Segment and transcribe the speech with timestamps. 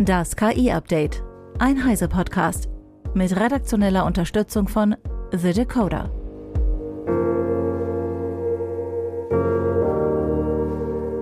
[0.00, 1.24] Das KI-Update.
[1.58, 2.68] Ein Heise-Podcast.
[3.14, 4.94] Mit redaktioneller Unterstützung von
[5.32, 6.12] The Decoder.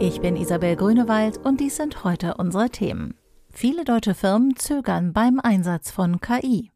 [0.00, 3.14] Ich bin Isabel Grünewald und dies sind heute unsere Themen.
[3.52, 6.72] Viele deutsche Firmen zögern beim Einsatz von KI.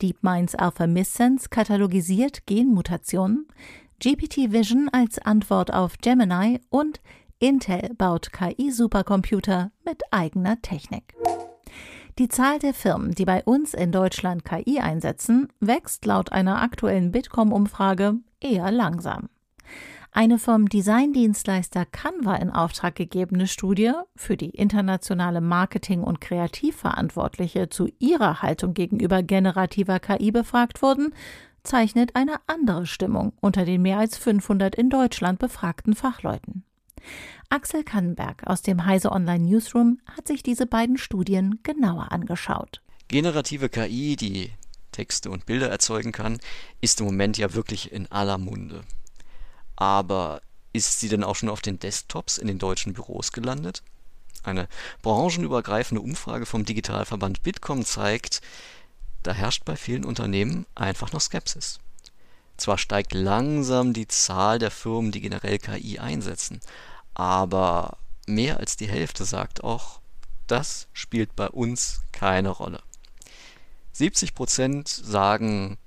[0.00, 3.48] DeepMinds Alpha Missense katalogisiert Genmutationen,
[4.02, 7.02] GPT Vision als Antwort auf Gemini und
[7.38, 11.14] Intel baut KI-Supercomputer mit eigener Technik.
[12.18, 17.10] Die Zahl der Firmen, die bei uns in Deutschland KI einsetzen, wächst laut einer aktuellen
[17.10, 19.28] Bitkom-Umfrage eher langsam.
[20.12, 27.88] Eine vom Designdienstleister Canva in Auftrag gegebene Studie, für die internationale Marketing- und Kreativverantwortliche zu
[27.98, 31.12] ihrer Haltung gegenüber generativer KI befragt wurden,
[31.64, 36.62] zeichnet eine andere Stimmung unter den mehr als 500 in Deutschland befragten Fachleuten.
[37.50, 42.80] Axel Kannenberg aus dem Heise Online Newsroom hat sich diese beiden Studien genauer angeschaut.
[43.08, 44.50] Generative KI, die
[44.92, 46.38] Texte und Bilder erzeugen kann,
[46.80, 48.82] ist im Moment ja wirklich in aller Munde.
[49.76, 50.40] Aber
[50.72, 53.82] ist sie denn auch schon auf den Desktops in den deutschen Büros gelandet?
[54.42, 54.68] Eine
[55.02, 58.40] branchenübergreifende Umfrage vom Digitalverband Bitkom zeigt,
[59.22, 61.80] da herrscht bei vielen Unternehmen einfach noch Skepsis.
[62.56, 66.60] Zwar steigt langsam die Zahl der Firmen, die generell KI einsetzen,
[67.14, 70.00] aber mehr als die Hälfte sagt auch,
[70.46, 72.82] das spielt bei uns keine Rolle.
[73.92, 75.78] 70 Prozent sagen,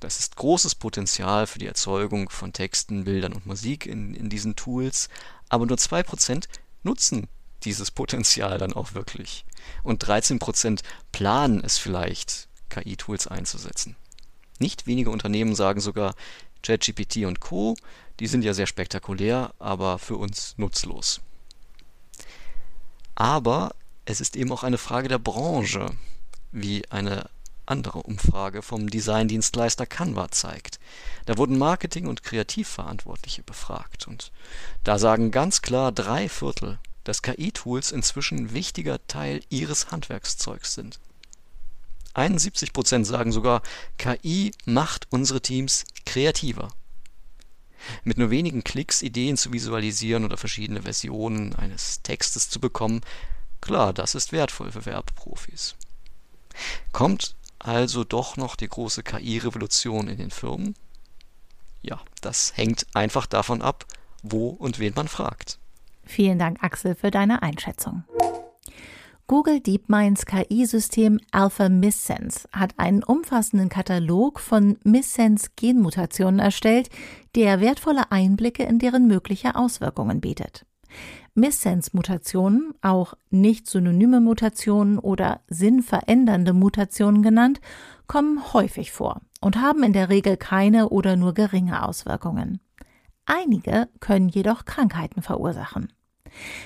[0.00, 4.54] das ist großes Potenzial für die Erzeugung von Texten, Bildern und Musik in, in diesen
[4.54, 5.08] Tools,
[5.48, 6.48] aber nur 2 Prozent
[6.82, 7.28] nutzen
[7.62, 9.46] dieses Potenzial dann auch wirklich.
[9.82, 10.82] Und 13 Prozent
[11.12, 13.96] planen es vielleicht, KI-Tools einzusetzen.
[14.58, 16.14] Nicht wenige Unternehmen sagen sogar,
[16.64, 17.76] ChatGPT und Co.,
[18.20, 21.20] die sind ja sehr spektakulär, aber für uns nutzlos.
[23.14, 25.86] Aber es ist eben auch eine Frage der Branche,
[26.52, 27.28] wie eine
[27.66, 30.78] andere Umfrage vom Designdienstleister Canva zeigt.
[31.26, 34.32] Da wurden Marketing- und Kreativverantwortliche befragt und
[34.84, 41.00] da sagen ganz klar drei Viertel, dass KI-Tools inzwischen wichtiger Teil ihres Handwerkszeugs sind.
[42.14, 43.62] 71 Prozent sagen sogar,
[43.98, 46.68] KI macht unsere Teams kreativer.
[48.02, 53.02] Mit nur wenigen Klicks Ideen zu visualisieren oder verschiedene Versionen eines Textes zu bekommen,
[53.60, 55.74] klar, das ist wertvoll für Werbeprofis.
[56.92, 60.74] Kommt also doch noch die große KI-Revolution in den Firmen?
[61.82, 63.84] Ja, das hängt einfach davon ab,
[64.22, 65.58] wo und wen man fragt.
[66.06, 68.04] Vielen Dank, Axel, für deine Einschätzung.
[69.26, 76.90] Google DeepMinds KI-System Alpha Missense hat einen umfassenden Katalog von Missense-Genmutationen erstellt,
[77.34, 80.66] der wertvolle Einblicke in deren mögliche Auswirkungen bietet.
[81.34, 87.62] Missense-Mutationen, auch nicht synonyme Mutationen oder sinnverändernde Mutationen genannt,
[88.06, 92.60] kommen häufig vor und haben in der Regel keine oder nur geringe Auswirkungen.
[93.24, 95.88] Einige können jedoch Krankheiten verursachen.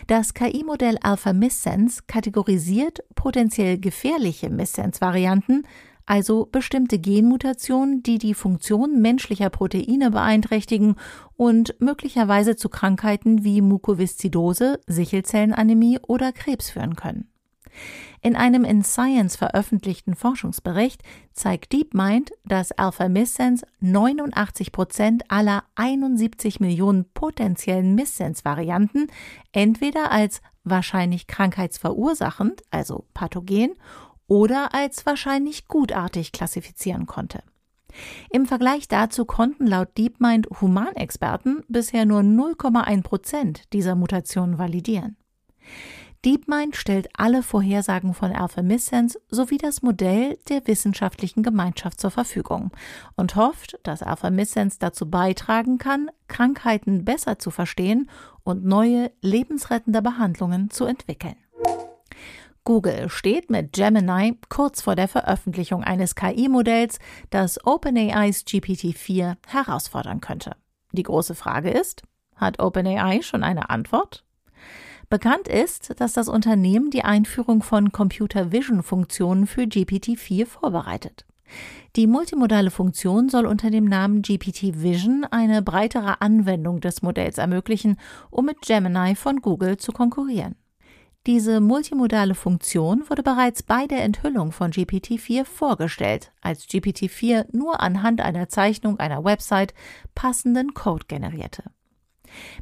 [0.07, 5.65] Das KI-Modell Alpha Missense kategorisiert potenziell gefährliche Missense-Varianten,
[6.07, 10.97] also bestimmte Genmutationen, die die Funktion menschlicher Proteine beeinträchtigen
[11.37, 17.29] und möglicherweise zu Krankheiten wie Mukoviszidose, Sichelzellenanämie oder Krebs führen können.
[18.21, 21.03] In einem in Science veröffentlichten Forschungsbericht
[21.33, 29.07] zeigt DeepMind, dass Alpha Missense 89 Prozent aller 71 Millionen potenziellen Missense-Varianten
[29.53, 33.75] entweder als wahrscheinlich krankheitsverursachend, also pathogen,
[34.27, 37.43] oder als wahrscheinlich gutartig klassifizieren konnte.
[38.31, 45.17] Im Vergleich dazu konnten laut DeepMind Humanexperten bisher nur 0,1 Prozent dieser Mutationen validieren.
[46.25, 52.73] DeepMind stellt alle Vorhersagen von Alpha Missense sowie das Modell der wissenschaftlichen Gemeinschaft zur Verfügung
[53.15, 58.11] und hofft, dass Alpha Missense dazu beitragen kann, Krankheiten besser zu verstehen
[58.43, 61.37] und neue lebensrettende Behandlungen zu entwickeln.
[62.65, 66.99] Google steht mit Gemini kurz vor der Veröffentlichung eines KI-Modells,
[67.31, 70.57] das OpenAIs GPT-4 herausfordern könnte.
[70.93, 72.03] Die große Frage ist,
[72.35, 74.25] hat OpenAI schon eine Antwort?
[75.11, 81.25] Bekannt ist, dass das Unternehmen die Einführung von Computer Vision Funktionen für GPT-4 vorbereitet.
[81.97, 87.97] Die multimodale Funktion soll unter dem Namen GPT Vision eine breitere Anwendung des Modells ermöglichen,
[88.31, 90.57] um mit Gemini von Google zu konkurrieren.
[91.27, 98.21] Diese multimodale Funktion wurde bereits bei der Enthüllung von GPT-4 vorgestellt, als GPT-4 nur anhand
[98.21, 99.73] einer Zeichnung einer Website
[100.15, 101.65] passenden Code generierte.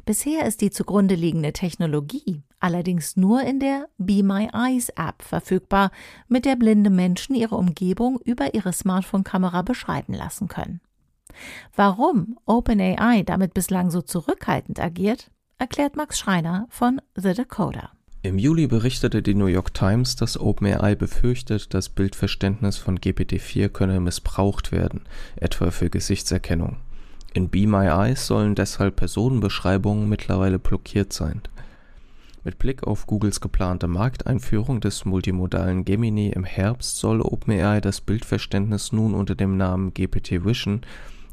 [0.05, 5.91] Bisher ist die zugrunde liegende Technologie allerdings nur in der Be My Eyes App verfügbar,
[6.27, 10.81] mit der blinde Menschen ihre Umgebung über ihre Smartphone-Kamera beschreiben lassen können.
[11.75, 15.29] Warum OpenAI damit bislang so zurückhaltend agiert,
[15.59, 17.91] erklärt Max Schreiner von The Decoder.
[18.23, 23.99] Im Juli berichtete die New York Times, dass OpenAI befürchtet, das Bildverständnis von GPT-4 könne
[23.99, 25.03] missbraucht werden,
[25.35, 26.77] etwa für Gesichtserkennung.
[27.37, 31.43] In Be My Eyes sollen deshalb Personenbeschreibungen mittlerweile blockiert sein.
[32.43, 38.91] Mit Blick auf Googles geplante Markteinführung des multimodalen Gemini im Herbst soll OpenAI das Bildverständnis
[38.91, 40.81] nun unter dem Namen GPT Vision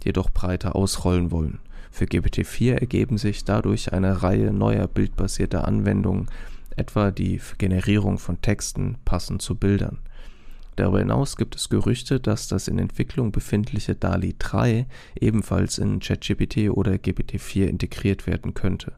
[0.05, 1.61] jedoch breiter ausrollen wollen.
[1.91, 6.27] Für GPT-4 ergeben sich dadurch eine Reihe neuer bildbasierter Anwendungen,
[6.77, 10.01] etwa die Generierung von Texten passend zu Bildern.
[10.77, 14.87] Darüber hinaus gibt es Gerüchte, dass das in Entwicklung befindliche DALI 3
[15.21, 18.93] ebenfalls in ChatGPT oder GPT-4 integriert werden könnte.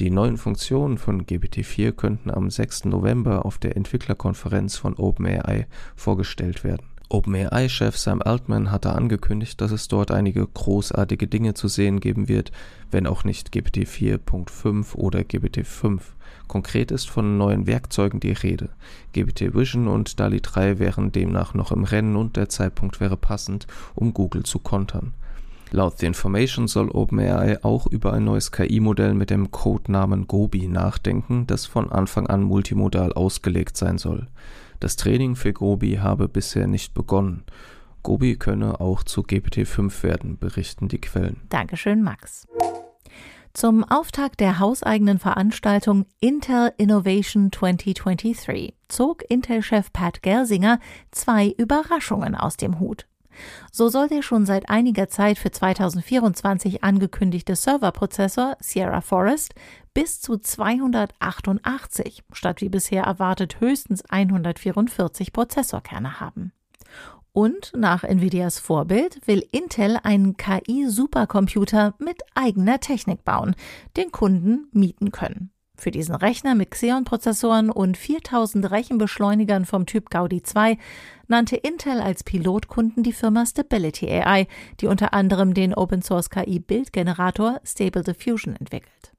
[0.00, 2.86] Die neuen Funktionen von GPT-4 könnten am 6.
[2.86, 6.86] November auf der Entwicklerkonferenz von OpenAI vorgestellt werden.
[7.10, 12.52] OpenAI-Chef Sam Altman hatte angekündigt, dass es dort einige großartige Dinge zu sehen geben wird,
[12.92, 16.14] wenn auch nicht GPT 4.5 oder GPT 5.
[16.46, 18.68] Konkret ist von neuen Werkzeugen die Rede.
[19.12, 23.66] GPT Vision und DALI 3 wären demnach noch im Rennen und der Zeitpunkt wäre passend,
[23.96, 25.12] um Google zu kontern.
[25.72, 31.46] Laut The Information soll OpenAI auch über ein neues KI-Modell mit dem Codenamen Gobi nachdenken,
[31.46, 34.26] das von Anfang an multimodal ausgelegt sein soll.
[34.80, 37.44] Das Training für Gobi habe bisher nicht begonnen.
[38.02, 41.42] Gobi könne auch zu GPT-5 werden, berichten die Quellen.
[41.50, 42.48] Dankeschön, Max.
[43.52, 50.78] Zum Auftakt der hauseigenen Veranstaltung Intel Innovation 2023 zog Intel-Chef Pat Gelsinger
[51.10, 53.06] zwei Überraschungen aus dem Hut.
[53.72, 59.54] So soll der schon seit einiger Zeit für 2024 angekündigte Serverprozessor Sierra Forest
[59.94, 66.52] bis zu 288 statt wie bisher erwartet höchstens 144 Prozessorkerne haben.
[67.32, 73.54] Und nach Nvidias Vorbild will Intel einen KI-Supercomputer mit eigener Technik bauen,
[73.96, 75.52] den Kunden mieten können.
[75.76, 80.76] Für diesen Rechner mit Xeon-Prozessoren und 4000 Rechenbeschleunigern vom Typ Gaudi 2
[81.26, 84.46] nannte Intel als Pilotkunden die Firma Stability AI,
[84.80, 89.09] die unter anderem den Open-Source KI-Bildgenerator Stable Diffusion entwickelt.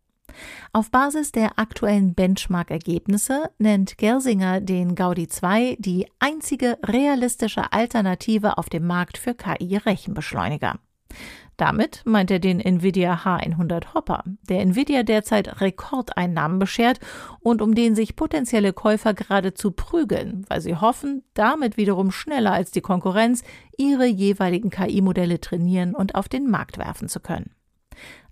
[0.73, 8.69] Auf Basis der aktuellen Benchmark-Ergebnisse nennt Gersinger den Gaudi 2 die einzige realistische Alternative auf
[8.69, 10.79] dem Markt für KI-Rechenbeschleuniger.
[11.57, 16.99] Damit meint er den Nvidia H100 Hopper, der Nvidia derzeit Rekordeinnahmen beschert
[17.39, 22.71] und um den sich potenzielle Käufer geradezu prügeln, weil sie hoffen, damit wiederum schneller als
[22.71, 23.43] die Konkurrenz
[23.77, 27.51] ihre jeweiligen KI-Modelle trainieren und auf den Markt werfen zu können.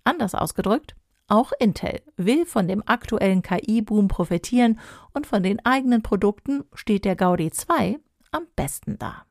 [0.03, 0.95] Anders ausgedrückt,
[1.29, 4.79] auch Intel will von dem aktuellen KI-Boom profitieren
[5.13, 7.99] und von den eigenen Produkten steht der Gaudi 2
[8.31, 9.23] am besten da.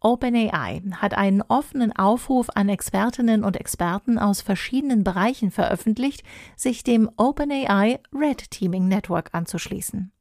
[0.00, 6.22] OpenAI hat einen offenen Aufruf an Expertinnen und Experten aus verschiedenen Bereichen veröffentlicht,
[6.54, 10.12] sich dem OpenAI Red Teaming Network anzuschließen.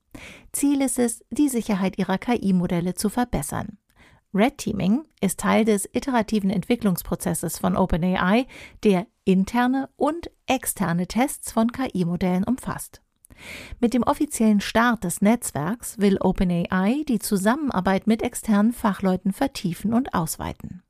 [0.54, 3.78] Ziel ist es, die Sicherheit ihrer KI-Modelle zu verbessern.
[4.36, 8.48] Red Teaming ist Teil des iterativen Entwicklungsprozesses von OpenAI,
[8.84, 13.02] der interne und externe Tests von KI-Modellen umfasst.
[13.80, 20.14] Mit dem offiziellen Start des Netzwerks will OpenAI die Zusammenarbeit mit externen Fachleuten vertiefen und
[20.14, 20.84] ausweiten.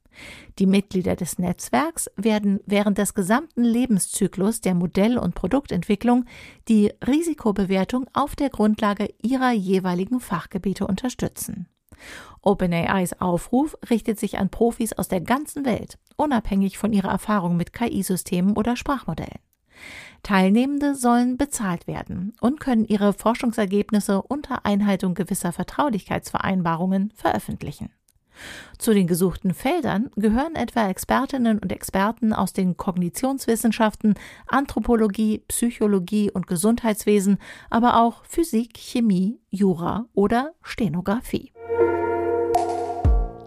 [0.58, 6.26] Die Mitglieder des Netzwerks werden während des gesamten Lebenszyklus der Modell- und Produktentwicklung
[6.68, 11.68] die Risikobewertung auf der Grundlage ihrer jeweiligen Fachgebiete unterstützen.
[12.42, 17.74] OpenAIs Aufruf richtet sich an Profis aus der ganzen Welt, unabhängig von ihrer Erfahrung mit
[17.74, 19.40] KI-Systemen oder Sprachmodellen.
[20.24, 27.90] Teilnehmende sollen bezahlt werden und können ihre Forschungsergebnisse unter Einhaltung gewisser Vertraulichkeitsvereinbarungen veröffentlichen.
[28.78, 34.16] Zu den gesuchten Feldern gehören etwa Expertinnen und Experten aus den Kognitionswissenschaften,
[34.48, 37.38] Anthropologie, Psychologie und Gesundheitswesen,
[37.70, 41.52] aber auch Physik, Chemie, Jura oder Stenografie.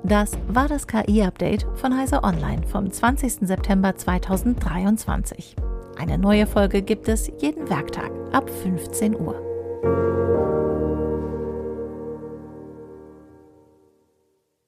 [0.04, 3.46] Das war das KI-Update von Heiser Online vom 20.
[3.46, 5.54] September 2023.
[5.98, 10.57] Eine neue Folge gibt es jeden Werktag ab 15 Uhr.